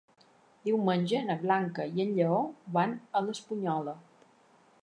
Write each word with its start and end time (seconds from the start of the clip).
Diumenge 0.69 1.19
na 1.27 1.35
Blanca 1.43 1.87
i 1.99 2.05
en 2.05 2.15
Lleó 2.17 2.41
van 2.79 2.99
a 3.21 3.25
l'Espunyola. 3.27 3.99